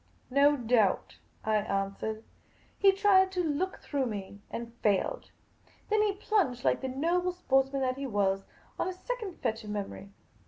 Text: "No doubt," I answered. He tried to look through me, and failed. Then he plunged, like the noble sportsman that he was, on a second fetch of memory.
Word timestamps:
"No 0.31 0.57
doubt," 0.57 1.17
I 1.45 1.57
answered. 1.57 2.23
He 2.79 2.91
tried 2.91 3.31
to 3.33 3.43
look 3.43 3.77
through 3.81 4.07
me, 4.07 4.41
and 4.49 4.73
failed. 4.81 5.29
Then 5.91 6.01
he 6.01 6.13
plunged, 6.13 6.63
like 6.65 6.81
the 6.81 6.87
noble 6.89 7.33
sportsman 7.33 7.83
that 7.83 7.97
he 7.99 8.07
was, 8.07 8.43
on 8.79 8.87
a 8.87 8.93
second 8.93 9.37
fetch 9.43 9.63
of 9.63 9.69
memory. 9.69 10.09